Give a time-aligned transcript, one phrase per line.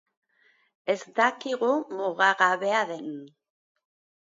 [0.93, 1.69] Ez dakigu
[1.99, 3.09] mugagabea den.